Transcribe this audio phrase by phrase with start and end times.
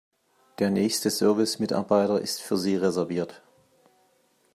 [0.57, 3.43] Der nächste Service-Mitarbeiter ist für Sie reserviert.